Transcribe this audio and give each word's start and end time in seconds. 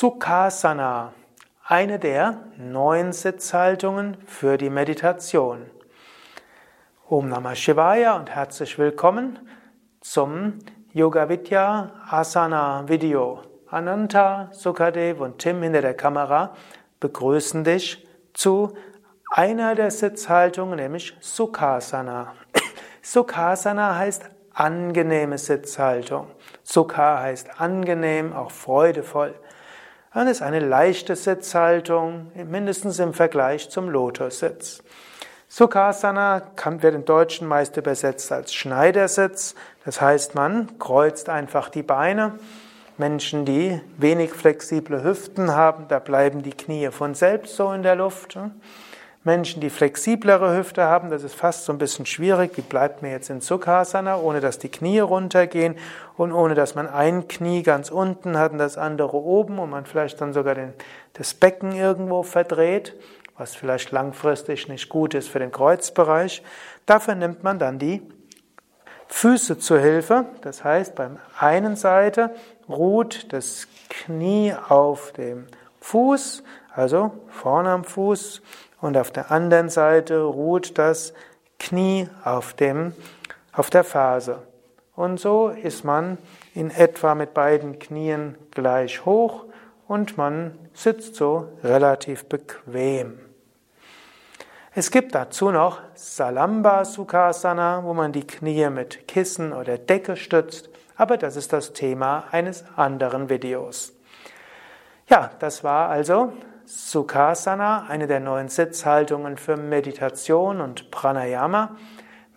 Sukhasana, 0.00 1.12
eine 1.62 1.98
der 1.98 2.38
neun 2.56 3.12
Sitzhaltungen 3.12 4.16
für 4.24 4.56
die 4.56 4.70
Meditation. 4.70 5.66
Om 7.06 7.28
Namah 7.28 7.54
Shivaya 7.54 8.16
und 8.16 8.30
herzlich 8.30 8.78
willkommen 8.78 9.38
zum 10.00 10.58
Yoga 10.94 11.28
Vidya 11.28 11.90
Asana 12.08 12.88
Video. 12.88 13.42
Ananta, 13.68 14.48
Sukadev 14.52 15.20
und 15.20 15.38
Tim 15.38 15.62
hinter 15.62 15.82
der 15.82 15.92
Kamera 15.92 16.54
begrüßen 16.98 17.62
dich 17.62 18.08
zu 18.32 18.72
einer 19.30 19.74
der 19.74 19.90
Sitzhaltungen, 19.90 20.76
nämlich 20.76 21.14
Sukhasana. 21.20 22.32
Sukhasana 23.02 23.96
heißt 23.96 24.24
angenehme 24.54 25.36
Sitzhaltung. 25.36 26.28
Sukha 26.62 27.20
heißt 27.20 27.60
angenehm, 27.60 28.32
auch 28.32 28.50
freudevoll. 28.50 29.34
Dann 30.12 30.26
ist 30.26 30.42
eine 30.42 30.58
leichte 30.58 31.14
Sitzhaltung, 31.14 32.32
mindestens 32.34 32.98
im 32.98 33.14
Vergleich 33.14 33.70
zum 33.70 33.88
Lotussitz. 33.88 34.82
Sukhasana 35.48 36.42
wird 36.64 36.94
im 36.94 37.04
Deutschen 37.04 37.46
meist 37.46 37.76
übersetzt 37.76 38.32
als 38.32 38.52
Schneidersitz. 38.52 39.54
Das 39.84 40.00
heißt, 40.00 40.34
man 40.34 40.78
kreuzt 40.80 41.28
einfach 41.28 41.68
die 41.68 41.84
Beine. 41.84 42.38
Menschen, 42.98 43.44
die 43.44 43.80
wenig 43.98 44.32
flexible 44.32 45.02
Hüften 45.04 45.54
haben, 45.54 45.86
da 45.88 46.00
bleiben 46.00 46.42
die 46.42 46.52
Knie 46.52 46.90
von 46.90 47.14
selbst 47.14 47.54
so 47.54 47.72
in 47.72 47.82
der 47.82 47.94
Luft. 47.94 48.36
Menschen, 49.22 49.60
die 49.60 49.68
flexiblere 49.68 50.56
Hüfte 50.56 50.84
haben, 50.84 51.10
das 51.10 51.24
ist 51.24 51.34
fast 51.34 51.66
so 51.66 51.72
ein 51.72 51.78
bisschen 51.78 52.06
schwierig. 52.06 52.56
Wie 52.56 52.62
bleibt 52.62 53.02
mir 53.02 53.10
jetzt 53.10 53.28
in 53.28 53.42
Sukhasana, 53.42 54.18
ohne 54.18 54.40
dass 54.40 54.58
die 54.58 54.70
Knie 54.70 55.00
runtergehen 55.00 55.76
und 56.16 56.32
ohne 56.32 56.54
dass 56.54 56.74
man 56.74 56.88
ein 56.88 57.28
Knie 57.28 57.62
ganz 57.62 57.90
unten 57.90 58.38
hat 58.38 58.52
und 58.52 58.58
das 58.58 58.78
andere 58.78 59.18
oben 59.18 59.58
und 59.58 59.68
man 59.68 59.84
vielleicht 59.84 60.22
dann 60.22 60.32
sogar 60.32 60.54
den, 60.54 60.72
das 61.12 61.34
Becken 61.34 61.72
irgendwo 61.72 62.22
verdreht, 62.22 62.94
was 63.36 63.54
vielleicht 63.54 63.90
langfristig 63.90 64.68
nicht 64.68 64.88
gut 64.88 65.12
ist 65.12 65.28
für 65.28 65.38
den 65.38 65.52
Kreuzbereich. 65.52 66.42
Dafür 66.86 67.14
nimmt 67.14 67.42
man 67.42 67.58
dann 67.58 67.78
die 67.78 68.00
Füße 69.08 69.58
zur 69.58 69.80
Hilfe. 69.80 70.26
Das 70.40 70.64
heißt, 70.64 70.94
beim 70.94 71.18
einen 71.38 71.76
Seite 71.76 72.34
ruht 72.70 73.34
das 73.34 73.68
Knie 73.90 74.54
auf 74.68 75.12
dem 75.12 75.46
Fuß, 75.80 76.42
also 76.74 77.12
vorne 77.28 77.70
am 77.70 77.84
Fuß 77.84 78.42
und 78.80 78.96
auf 78.96 79.10
der 79.10 79.30
anderen 79.30 79.68
Seite 79.68 80.22
ruht 80.22 80.78
das 80.78 81.12
Knie 81.58 82.08
auf, 82.24 82.54
dem, 82.54 82.94
auf 83.52 83.70
der 83.70 83.84
Ferse. 83.84 84.42
Und 84.94 85.20
so 85.20 85.48
ist 85.48 85.84
man 85.84 86.18
in 86.54 86.70
etwa 86.70 87.14
mit 87.14 87.34
beiden 87.34 87.78
Knien 87.78 88.36
gleich 88.50 89.04
hoch 89.04 89.44
und 89.86 90.16
man 90.16 90.58
sitzt 90.72 91.16
so 91.16 91.48
relativ 91.62 92.26
bequem. 92.26 93.18
Es 94.72 94.90
gibt 94.90 95.14
dazu 95.16 95.50
noch 95.50 95.80
Salamba 95.94 96.84
Sukhasana, 96.84 97.82
wo 97.82 97.92
man 97.92 98.12
die 98.12 98.26
Knie 98.26 98.70
mit 98.70 99.08
Kissen 99.08 99.52
oder 99.52 99.78
Decke 99.78 100.16
stützt, 100.16 100.70
aber 100.96 101.16
das 101.16 101.34
ist 101.34 101.52
das 101.52 101.72
Thema 101.72 102.24
eines 102.30 102.64
anderen 102.76 103.28
Videos. 103.28 103.92
Ja, 105.08 105.30
das 105.40 105.64
war 105.64 105.88
also 105.88 106.32
Sukhasana, 106.70 107.86
eine 107.88 108.06
der 108.06 108.20
neuen 108.20 108.48
Sitzhaltungen 108.48 109.36
für 109.36 109.56
Meditation 109.56 110.60
und 110.60 110.92
Pranayama. 110.92 111.74